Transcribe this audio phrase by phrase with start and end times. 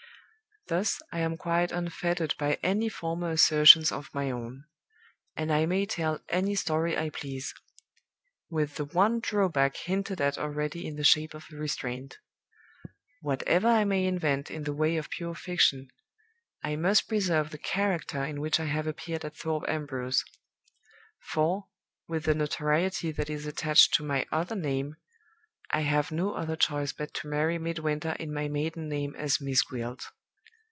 [0.67, 4.63] Thus I am quite unfettered by any former assertions of my own;
[5.35, 7.53] and I may tell any story I please
[8.49, 12.19] with the one drawback hinted at already in the shape of a restraint.
[13.19, 15.89] Whatever I may invent in the way of pure fiction,
[16.63, 20.23] I must preserve the character in which I have appeared at Thorpe Ambrose;
[21.19, 21.67] for,
[22.07, 24.95] with the notoriety that is attached to my other name,
[25.71, 29.63] I have no other choice but to marry Midwinter in my maiden name as 'Miss
[29.63, 30.05] Gwilt.